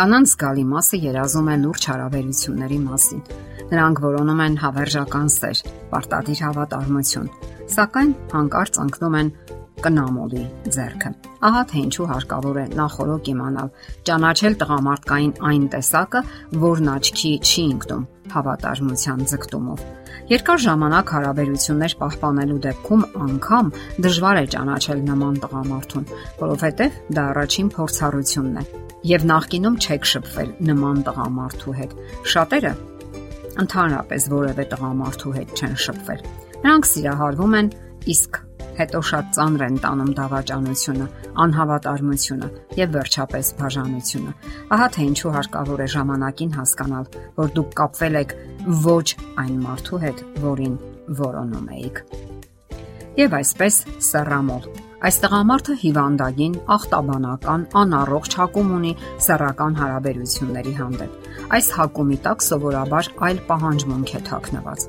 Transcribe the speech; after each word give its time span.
Կանանց 0.00 0.30
զգալի 0.32 0.62
մասը 0.64 0.98
երազում 1.02 1.48
է 1.52 1.54
լուրջ 1.60 1.86
հարաբերությունների 1.90 2.76
մասին։ 2.86 3.18
Նրանք 3.68 3.98
որոնում 4.00 4.38
են 4.46 4.54
հավերժական 4.62 5.26
սեր, 5.34 5.60
պարտադիր 5.90 6.40
հավատարմություն, 6.46 7.26
սակայն 7.74 8.14
հանկարծ 8.32 8.78
ընկնում 8.86 9.18
են 9.20 9.32
կնամոլի 9.84 10.42
ձեռքը։ 10.76 11.10
Ահա 11.48 11.62
թե 11.70 11.78
ինչու 11.80 12.08
հարկավոր 12.10 12.58
է 12.60 12.64
նախորոք 12.80 13.30
իմանալ, 13.32 13.70
ճանաչել 14.10 14.56
տղամարդկային 14.60 15.32
այն 15.50 15.64
տեսակը, 15.74 16.20
որն 16.64 16.90
աչքի 16.94 17.32
չի 17.40 17.64
ընկնում 17.70 18.04
հավատարմության 18.30 19.24
ձգտումով։ 19.30 19.84
Երկար 20.30 20.60
ժամանակ 20.64 21.12
հարաբերություններ 21.14 21.94
պահպանելու 22.00 22.60
դեպքում 22.66 23.06
անգամ 23.24 23.72
դժվար 24.06 24.40
է 24.40 24.44
ճանաչել 24.54 25.00
նման 25.08 25.40
տղամարդուն, 25.44 26.06
որովհետև 26.44 27.00
դա 27.16 27.24
առաջին 27.30 27.72
փորձառությունն 27.74 28.60
է 28.60 28.64
եւ 29.10 29.26
նախկինում 29.30 29.80
չեք 29.80 30.06
շփվել 30.10 30.50
նման 30.70 31.02
տղամարդու 31.08 31.74
հետ։ 31.80 31.96
Շատերը 32.34 32.72
ընդհանրապես 33.64 34.28
որևէ 34.34 34.68
տղամարդու 34.74 35.34
հետ 35.40 35.56
չեն 35.56 35.74
շփվել։ 35.86 36.22
Նրանք 36.60 36.88
սիրահարվում 36.90 37.56
են, 37.60 37.70
իսկ 38.14 38.40
հետո 38.80 39.00
շատ 39.10 39.30
ծանր 39.36 39.64
են 39.66 39.78
տանում 39.84 40.12
դավաճանությունը, 40.18 41.06
անհավատարմությունը 41.44 42.48
եւ 42.80 42.92
վերջապես 42.96 43.52
բաժանությունը։ 43.60 44.34
Ահա 44.76 44.88
թե 44.96 45.06
ինչու 45.10 45.34
հարկավոր 45.36 45.84
է 45.84 45.88
ժամանակին 45.94 46.54
հասկանալ, 46.58 47.10
որ 47.40 47.54
դուք 47.60 47.72
կապվել 47.80 48.20
եք 48.24 48.36
ոչ 48.90 49.06
այն 49.44 49.56
մարդու 49.64 50.04
հետ, 50.04 50.22
որին 50.44 50.76
որոնում 51.20 51.74
եք։ 51.80 52.04
Եվ 53.20 53.36
այսպես 53.40 53.82
սեռամոլ 54.10 54.89
Այս 55.00 55.16
տղամարդը 55.22 55.74
հիվանդագին, 55.80 56.56
ախտաբանական, 56.74 57.62
անառողջ 57.80 58.34
հակում 58.36 58.72
ունի 58.76 58.90
սեռական 59.24 59.78
հարաբերությունների 59.78 60.74
հանդեպ։ 60.76 61.30
Այս 61.56 61.70
հակումի 61.76 62.18
տակ 62.26 62.44
սովորաբար 62.44 63.08
այլ 63.28 63.40
պահանջմունք 63.48 64.12
է 64.12 64.20
թաքնված։ 64.28 64.84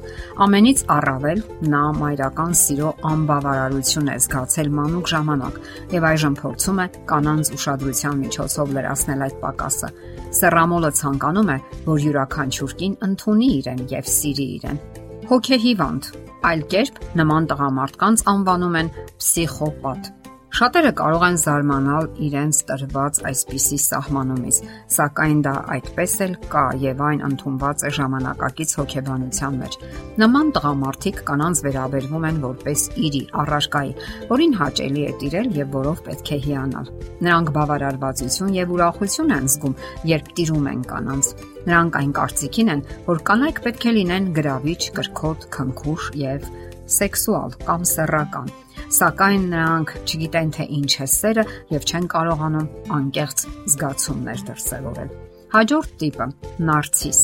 Ամենից 0.45 0.83
առավել 0.97 1.43
նա 1.71 1.83
մայրական 2.01 2.57
սիրո 2.59 2.91
անբավարարություն 3.11 4.11
է 4.11 4.17
զգացել 4.27 4.71
մանուկ 4.81 5.11
ժամանակ 5.15 5.61
եւ 5.95 6.07
այժմ 6.11 6.35
փորձում 6.41 6.81
է 6.83 6.87
կանանց 7.11 7.53
ուշադրության 7.55 8.19
միջոցով 8.25 8.73
լրացնել 8.75 9.25
այդ 9.31 9.37
պակասը։ 9.45 9.93
Սեռամոլը 10.41 10.91
ցանկանում 10.99 11.53
է, 11.55 11.57
որ 11.87 12.03
յուրաքանչյուր 12.11 12.75
կին 12.83 12.99
ընդունի 13.07 13.49
իրեն 13.61 13.87
եւ 13.95 14.11
սիրի 14.19 14.47
իրեն։ 14.59 14.83
Հոգեհիվանդ 15.31 16.07
Այլ 16.47 16.63
կերպ 16.73 16.97
նման 17.15 17.45
տղամարդկանց 17.47 18.23
անվանում 18.31 18.73
են 18.81 18.89
պսիխոպատ։ 18.97 20.09
Շատերը 20.51 20.89
կարող 20.99 21.21
են 21.23 21.37
զարմանալ 21.39 22.07
իրենց 22.27 22.57
տրված 22.67 23.19
այսպիսի 23.29 23.77
սահմանումից, 23.81 24.57
սակայն 24.91 25.37
դա 25.45 25.53
այդպես 25.75 26.15
էլ 26.25 26.33
կա 26.51 26.63
եւ 26.81 27.03
այն 27.07 27.21
ընդունված 27.27 27.85
է 27.87 27.91
ժամանակակից 27.97 28.73
հոգեբանության 28.81 29.59
մեջ։ 29.61 29.77
Նման 30.23 30.51
տղամարդիկ 30.57 31.21
կանանց 31.29 31.61
վերաբերվում 31.67 32.27
են 32.31 32.41
որպես 32.43 32.83
իրի 33.07 33.21
առարկայի, 33.43 33.93
որին 34.33 34.57
հաճելի 34.59 35.05
է 35.07 35.13
տիրել 35.21 35.47
եւ 35.61 35.71
որով 35.79 36.01
պետք 36.09 36.31
է 36.35 36.39
հիանալ։ 36.51 36.91
Նրանք 37.23 37.53
բավարարվածություն 37.55 38.55
եւ 38.59 38.73
ուրախություն 38.75 39.35
են 39.37 39.47
զգում, 39.55 39.77
երբ 40.11 40.33
տիրում 40.41 40.67
են 40.71 40.81
կանանց։ 40.91 41.31
Նրանք 41.71 42.01
այն 42.01 42.11
կարծիքին 42.19 42.73
են, 42.75 42.83
որ 43.07 43.23
կանայք 43.31 43.63
պետք 43.69 43.87
է 43.87 43.95
լինեն 44.01 44.27
գրավիչ, 44.35 44.81
կրքոտ, 44.99 45.47
քնքուշ 45.55 46.11
եւ 46.25 46.51
սեքսուալ 46.91 47.57
կամ 47.63 47.87
սեռական 47.87 48.51
սակայն 48.91 49.43
նրանք 49.51 49.93
չգիտեն 50.03 50.53
թե 50.57 50.65
ինչ 50.77 50.91
է 50.91 51.07
սերը 51.15 51.45
եւ 51.71 51.85
չեն 51.91 52.07
կարողանում 52.13 52.67
անկեղծ 52.97 53.45
զգացումներ 53.73 54.43
դրսևորել։ 54.51 55.13
Հաջորդ 55.51 55.95
տիպը՝ 56.01 56.27
նարցիս։ 56.67 57.21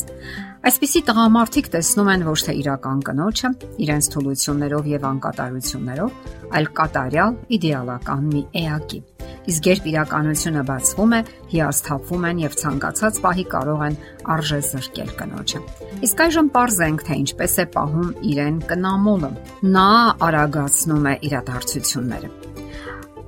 Այսպիսի 0.68 1.02
տղամարդիկ 1.08 1.70
տեսնում 1.74 2.10
են 2.12 2.24
ոչ 2.28 2.38
թե 2.48 2.56
իրական 2.60 3.04
կնոջը, 3.08 3.52
իրենց 3.88 4.10
թուլություններով 4.14 4.90
եւ 4.94 5.06
անկատարություններով, 5.12 6.18
այլ 6.58 6.72
կատարյալ 6.80 7.38
իդեալական 7.58 8.28
մի 8.34 8.42
էակի 8.64 9.00
իսկ 9.48 9.68
երբ 9.70 9.86
իրականությունը 9.92 10.64
բացվում 10.68 11.14
է, 11.18 11.20
հիասթափվում 11.52 12.26
են 12.28 12.42
եւ 12.44 12.58
ցանկացած 12.62 13.20
պահի 13.24 13.46
կարող 13.54 13.84
են 13.88 13.96
արժե 14.34 14.60
զրկել 14.68 15.14
կնոջը։ 15.22 15.62
Իսկ 16.08 16.22
այժմ 16.26 16.50
parzենք 16.58 17.06
թե 17.08 17.18
ինչպես 17.22 17.56
է 17.58 17.66
պահում 17.78 18.12
իրեն 18.32 18.60
կնամոլը։ 18.68 19.32
Նա 19.78 19.88
արագացնում 20.28 21.08
է 21.08 21.14
իրադարձությունները 21.30 22.36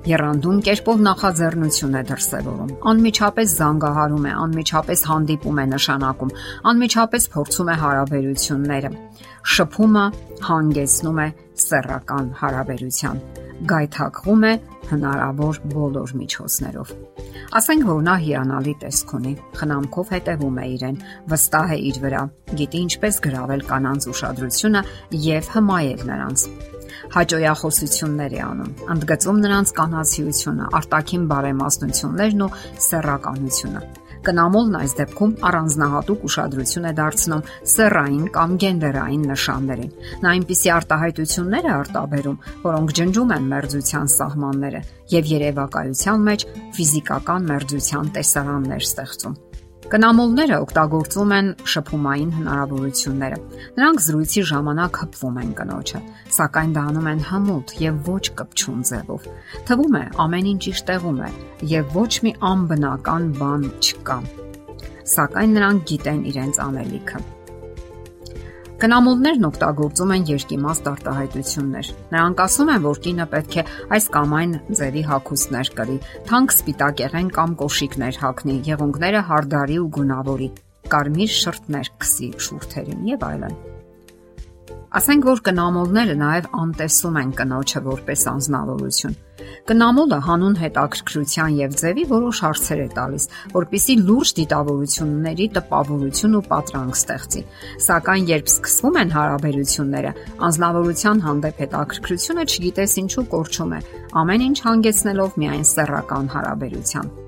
Երանդուն 0.01 0.61
կերպով 0.65 1.01
նախաձեռնություն 1.05 1.97
է 1.99 2.01
դրսևորում։ 2.09 2.71
Անմիջապես 2.89 3.51
զանգահարում 3.59 4.25
է, 4.25 4.31
անմիջապես 4.45 5.03
հանդիպում 5.11 5.61
է 5.61 5.65
նշանակում, 5.75 6.33
անմիջապես 6.71 7.29
փորձում 7.35 7.69
է 7.69 7.75
հարաբերությունները։ 7.83 8.91
Շփումը 9.57 10.07
հանգեցնում 10.49 11.21
է 11.21 11.29
սեռական 11.67 12.33
հարաբերության 12.41 13.23
գայթակղում 13.69 14.45
է 14.47 14.53
հնարավոր 14.91 15.59
բոլոր 15.71 16.13
միջոցներով։ 16.21 16.93
Ասենք 17.59 17.87
որ 17.91 18.01
նա 18.07 18.15
հիանալի 18.25 18.75
տեսք 18.81 19.13
ունի, 19.19 19.33
խնամքով 19.59 20.13
հետևում 20.15 20.59
է 20.63 20.67
իրեն, 20.75 20.99
վստահ 21.31 21.73
է 21.75 21.79
իր 21.91 22.01
վրա, 22.05 22.25
գիտի 22.61 22.83
ինչպես 22.87 23.23
գրավել 23.27 23.65
կանանց 23.71 24.11
ուշադրությունը 24.15 24.85
եւ 25.31 25.55
հմայել 25.55 26.05
նրանց 26.11 26.47
հաջողախոսություններ 27.15 28.35
է 28.37 28.43
անում, 28.47 28.75
ընդգծում 28.95 29.41
նրանց 29.45 29.73
կանացիությունը, 29.81 30.69
արտաքին 30.81 31.25
բարեմաստնություններն 31.31 32.45
ու 32.45 32.53
սեռականությունը։ 32.91 33.83
Կնամոլն 34.21 34.75
այս 34.77 34.91
դեպքում 34.99 35.31
առանձնահատուկ 35.49 36.25
ուշադրություն 36.29 36.85
է 36.85 36.91
դարձնում 36.99 37.41
սեռային 37.71 38.27
կամ 38.35 38.51
գենդերային 38.63 39.23
նշաններին։ 39.31 39.91
Նա 40.21 40.33
այնպիսի 40.35 40.73
արտահայտություններ 40.77 41.69
է 41.71 41.73
արտաբերում, 41.81 42.41
որոնք 42.69 42.95
ջնջում 43.01 43.35
են 43.37 43.51
մերձության 43.57 44.11
սահմանները 44.21 44.83
եւ 45.17 45.31
երևակայության 45.35 46.27
մեջ 46.29 46.45
ֆիզիկական 46.77 47.49
մերձության 47.49 48.13
տեսարաններ 48.19 48.91
ստեղծում։ 48.91 49.41
Կնամոլները 49.91 50.57
օգտագործում 50.63 51.31
են 51.35 51.47
շփումային 51.71 52.29
հնարավորությունները։ 52.37 53.39
Նրանք 53.79 54.03
զրույցի 54.05 54.43
ժամանակ 54.51 54.99
հպվում 55.01 55.39
են 55.41 55.49
կնոջը, 55.57 55.99
սակայն 56.37 56.71
դա 56.77 56.83
անում 56.91 57.09
են 57.11 57.23
հմուտ 57.31 57.73
եւ 57.81 57.99
ոչ 58.07 58.23
կպչուն 58.39 58.85
ձևով։ 58.91 59.27
Թվում 59.67 59.99
է 59.99 60.05
ամեն 60.25 60.49
ինչ 60.53 60.63
իր 60.71 60.81
տեղում 60.91 61.21
է 61.27 61.29
եւ 61.75 61.93
ոչ 61.99 62.11
մի 62.23 62.33
անբնական 62.53 63.29
բան 63.41 63.67
չկա։ 63.83 64.17
Սակայն 65.11 65.55
նրանք 65.59 65.85
գիտեն 65.91 66.25
իրենց 66.31 66.63
անելիքը։ 66.71 67.23
Կնամոլներն 68.81 69.43
օգտագործում 69.45 70.11
են 70.15 70.23
երկիմաստ 70.25 70.87
արտահայտություններ։ 70.89 71.89
Նրանք 72.15 72.39
ասում 72.45 72.71
են, 72.73 72.79
որ 72.87 73.01
կինը 73.05 73.27
պետք 73.33 73.57
է 73.61 73.65
այս 73.93 74.07
կամ 74.15 74.33
այն 74.39 74.55
ձևի 74.79 75.03
հագուստներ 75.11 75.69
կրի, 75.77 75.97
թանկ 76.31 76.55
սպիտակեղեն 76.57 77.29
կամ 77.37 77.53
կոշիկներ 77.61 78.21
հագնի, 78.25 78.55
եղունգները 78.71 79.21
հարդարի 79.29 79.77
ու 79.85 79.91
գունավորի, 80.01 80.49
կարմիր 80.95 81.35
շրթներ 81.41 81.93
քսի 82.01 82.31
շուրթերին 82.47 83.05
եւ 83.11 83.27
այլն։ 83.29 83.61
Ասենք 84.91 85.25
որ 85.29 85.41
կնամոլները 85.47 86.15
նաև 86.19 86.47
անտեսում 86.61 87.19
են 87.21 87.29
կնոջը 87.39 87.81
որպես 87.85 88.23
անznավորություն։ 88.31 89.13
Կնամոլը 89.69 90.17
հանուն 90.25 90.57
հետաքրքրության 90.61 91.55
եւ 91.59 91.77
ձևի 91.81 92.03
որոշ 92.09 92.41
հարցեր 92.45 92.81
է 92.81 92.87
տալիս, 92.97 93.27
որpիսի 93.53 93.95
լուրջ 94.09 94.33
դիտավորությունների 94.41 95.47
տպավորություն 95.57 96.37
ու 96.41 96.43
պատրանք 96.51 96.99
ստեղծի։ 96.99 97.45
Սակայն 97.87 98.29
երբ 98.31 98.51
սկսվում 98.51 98.99
են 99.01 99.15
հարաբերությունները, 99.15 100.13
անznավորության 100.51 101.25
հանդեպ 101.29 101.65
հետաքրքրությունը 101.65 102.47
չգիտես 102.51 102.99
ինչու 103.05 103.27
կորչում 103.31 103.75
է, 103.79 103.81
ամեն 104.21 104.47
ինչ 104.51 104.57
հանգեցնելով 104.67 105.41
միայն 105.45 105.67
սեռական 105.71 106.33
հարաբերության։ 106.35 107.20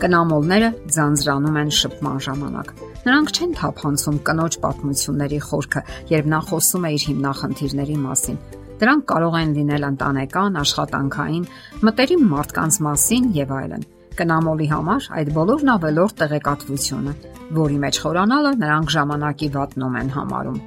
Կնամոլները 0.00 0.68
ձանձրանում 0.96 1.56
են 1.60 1.70
շփման 1.76 2.20
ժամանակ։ 2.24 2.68
Նրանք 3.04 3.32
չեն 3.36 3.50
թափանցում 3.58 4.20
կնոջ 4.28 4.54
պատմությունների 4.62 5.40
խորքը, 5.44 5.82
երբ 6.08 6.30
նա 6.32 6.38
խոսում 6.48 6.86
է 6.88 6.92
իր 6.96 7.04
հիմնախնդիրների 7.10 7.96
մասին։ 8.04 8.38
Դրանք 8.80 9.04
կարող 9.10 9.36
են 9.40 9.52
լինել 9.58 9.84
ընտանեկան, 9.90 10.56
աշխատանքային, 10.60 11.44
մտերիմ 11.84 12.24
մարդկանց 12.32 12.80
մասին 12.88 13.28
եւ 13.36 13.52
այլն։ 13.60 13.84
Կնամոլի 14.20 14.70
համար 14.72 15.10
այդ 15.20 15.34
բոլորն 15.36 15.74
ավելորդ 15.74 16.16
տեղեկատվությունը, 16.24 17.14
որի 17.60 17.78
մեջ 17.84 18.00
խորանալը 18.06 18.56
նրանք 18.64 18.96
ժամանակի 18.96 19.52
վատնում 19.60 20.00
են 20.00 20.10
համարում։ 20.16 20.58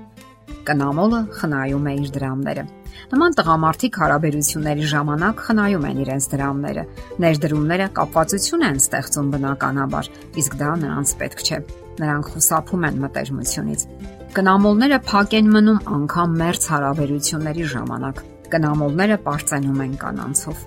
Կնամոլը 0.69 1.25
խնայում 1.41 1.89
է 1.89 1.97
իր 2.03 2.15
դրամները։ 2.21 2.69
Նման 3.13 3.37
տղամարդիկ 3.37 3.99
հարաբերությունների 4.03 4.89
ժամանակ 4.93 5.45
խնայում 5.47 5.87
են 5.89 6.01
իրենց 6.03 6.27
դրամները։ 6.33 6.83
Ներդրումները 7.23 7.87
կապվածություն 7.99 8.67
են 8.69 8.83
ստեղծում 8.83 9.31
բնականաբար, 9.33 10.11
իսկ 10.43 10.59
դա 10.63 10.73
նրանց 10.83 11.15
պետք 11.23 11.43
չէ 11.43 11.59
նրանք 11.99 12.29
խուսափում 12.33 12.85
են 12.89 12.99
մտերմությունից։ 13.03 13.81
Կնամոլները 14.33 14.99
փակ 15.09 15.33
են 15.37 15.49
մնում 15.53 15.81
անգամ 15.93 16.37
մերց 16.41 16.63
հարաբերությունների 16.73 17.65
ժամանակ։ 17.73 18.21
Կնամոլները 18.53 19.17
པարծենում 19.23 19.81
են 19.83 19.93
կանանցով։ 20.03 20.63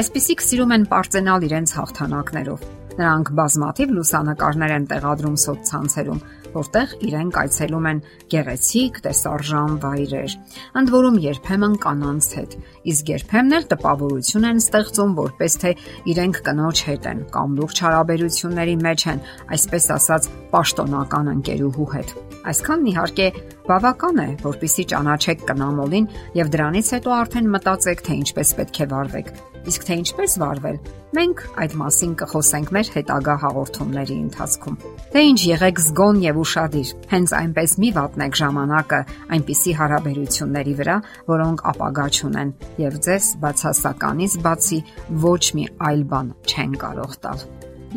Այսպիսիք 0.00 0.44
սիրում 0.46 0.72
են 0.76 0.86
པարծենալ 0.88 1.46
իրենց 1.50 1.74
հաղթանակներով։ 1.76 2.64
Նրանք 3.00 3.30
բազմաթիվ 3.40 3.92
լուսանկարներ 3.96 4.72
են 4.76 4.86
տեղադրում 4.90 5.36
սոցցանցերում, 5.44 6.22
որտեղ 6.54 6.94
իրենք 7.08 7.38
այցելում 7.40 7.88
են 7.90 8.00
գեղեցիկ 8.34 9.00
տեսարժան 9.06 9.76
վայրեր, 9.84 10.36
ընդ 10.80 10.92
որում 10.94 11.18
երբեմն 11.24 11.76
կանանց 11.84 12.28
հետ, 12.40 12.56
իսկ 12.92 13.12
երբեմն 13.14 13.56
էլ 13.60 13.68
տպավորություն 13.70 14.48
են 14.50 14.62
ստեղծում, 14.64 15.14
որպես 15.20 15.58
թե 15.64 15.72
իրենք 16.14 16.42
կնոջ 16.50 16.82
հետ 16.90 17.08
են 17.10 17.22
կամ 17.34 17.56
լուրջ 17.60 17.84
հարաբերությունների 17.86 18.76
մեջ 18.88 19.06
են, 19.14 19.22
այսպես 19.56 19.88
ասած, 20.00 20.30
պաշտոնական 20.50 21.32
ընկերուհու 21.36 21.90
հետ։ 21.94 22.14
Այսքանն 22.50 22.90
իհարկե 22.90 23.26
բավական 23.68 24.20
է, 24.24 24.28
որpիսի 24.40 24.84
ճանաչեք 24.90 25.42
կնամոլին 25.50 26.08
եւ 26.40 26.50
դրանից 26.56 26.88
հետո 26.96 27.12
արդեն 27.20 27.50
մտածեք, 27.54 28.02
թե 28.06 28.16
ինչպես 28.24 28.52
պետք 28.60 28.80
է 28.80 28.86
վարվեք։ 28.90 29.28
Իսկ 29.70 29.82
թե 29.86 29.96
ինչպես 30.00 30.34
վարվել, 30.40 30.76
մենք 31.16 31.40
այդ 31.60 31.74
մասին 31.80 32.12
կխոսենք 32.20 32.70
մեր 32.76 32.90
հետագա 32.94 33.34
հաղորդումների 33.44 34.16
ընթացքում։ 34.24 34.78
Թե 35.12 35.24
ինչ 35.30 35.40
եղեք 35.50 35.82
զգոն 35.84 36.22
եւ 36.24 36.39
ուշադիր, 36.40 36.90
հենց 37.12 37.34
այնպես 37.40 37.76
մի 37.82 37.90
վատնեք 37.96 38.38
ժամանակը 38.40 39.00
այնպիսի 39.36 39.72
հարաբերությունների 39.80 40.74
վրա, 40.80 40.96
որոնք 41.30 41.64
ապագա 41.72 42.06
չունեն 42.16 42.52
եւ 42.84 42.98
ձեզ 43.06 43.30
բացասականից 43.44 44.36
բացի 44.46 44.80
ոչ 45.24 45.42
մի 45.60 45.64
այլ 45.90 46.04
բան 46.10 46.34
չեն 46.50 46.76
կարող 46.84 47.16
տալ։ 47.24 47.46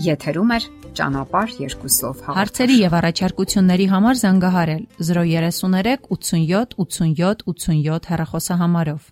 Եթերում 0.03 0.53
է 0.53 0.59
ճանապարհ 0.97 1.51
երկուսով 1.63 2.21
հաղորդաշ։ 2.25 2.37
Հարցերի 2.39 2.77
եւ 2.83 2.95
առաջարկությունների 2.99 3.87
համար 3.93 4.19
զանգահարել 4.23 4.83
033 5.09 6.07
87 6.13 6.77
87 6.77 7.45
87 7.49 8.09
հեռախոսահամարով։ 8.13 9.11